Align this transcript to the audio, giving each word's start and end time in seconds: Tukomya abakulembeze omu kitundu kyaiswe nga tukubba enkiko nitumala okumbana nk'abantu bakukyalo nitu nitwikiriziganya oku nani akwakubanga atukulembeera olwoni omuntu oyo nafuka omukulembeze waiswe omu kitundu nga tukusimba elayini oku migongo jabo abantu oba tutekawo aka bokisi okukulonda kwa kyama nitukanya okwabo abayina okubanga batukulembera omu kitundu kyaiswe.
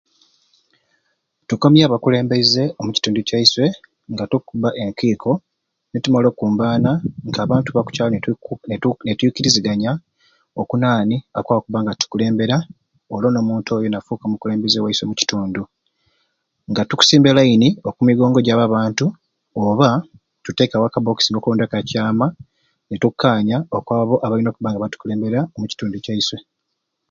Tukomya 1.47 1.83
abakulembeze 1.87 2.63
omu 2.79 2.91
kitundu 2.95 3.19
kyaiswe 3.27 3.65
nga 4.13 4.23
tukubba 4.31 4.69
enkiko 4.83 5.31
nitumala 5.91 6.27
okumbana 6.31 6.91
nk'abantu 7.29 7.69
bakukyalo 7.75 8.09
nitu 8.69 8.89
nitwikiriziganya 9.05 9.91
oku 10.61 10.75
nani 10.81 11.15
akwakubanga 11.37 11.89
atukulembeera 11.93 12.57
olwoni 13.13 13.37
omuntu 13.41 13.69
oyo 13.71 13.87
nafuka 13.91 14.23
omukulembeze 14.25 14.77
waiswe 14.83 15.03
omu 15.05 15.15
kitundu 15.21 15.61
nga 16.71 16.81
tukusimba 16.89 17.27
elayini 17.31 17.69
oku 17.89 17.99
migongo 18.07 18.39
jabo 18.45 18.63
abantu 18.65 19.05
oba 19.65 19.89
tutekawo 20.43 20.85
aka 20.87 20.99
bokisi 21.01 21.29
okukulonda 21.31 21.65
kwa 21.69 21.81
kyama 21.89 22.25
nitukanya 22.89 23.57
okwabo 23.77 24.15
abayina 24.25 24.49
okubanga 24.51 24.81
batukulembera 24.83 25.39
omu 25.55 25.65
kitundu 25.71 25.95
kyaiswe. 26.03 26.39